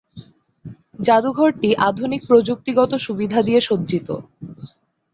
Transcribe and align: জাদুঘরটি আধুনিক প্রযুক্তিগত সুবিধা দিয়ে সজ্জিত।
জাদুঘরটি 0.99 1.69
আধুনিক 1.89 2.21
প্রযুক্তিগত 2.27 2.91
সুবিধা 3.05 3.39
দিয়ে 3.41 3.59
সজ্জিত। 3.61 4.07